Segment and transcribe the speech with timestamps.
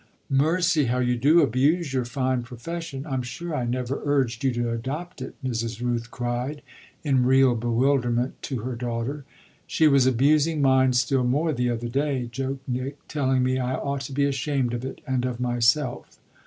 [0.31, 3.05] "Mercy, how you do abuse your fine profession!
[3.05, 5.79] I'm sure I never urged you to adopt it!" Mrs.
[5.79, 6.63] Rooth cried,
[7.03, 9.25] in real bewilderment, to her daughter.
[9.67, 14.01] "She was abusing mine still more the other day," joked Nick "telling me I ought
[14.09, 16.17] to be ashamed of it and of myself."